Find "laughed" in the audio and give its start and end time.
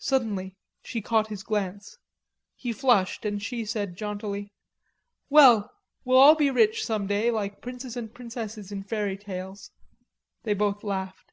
10.84-11.32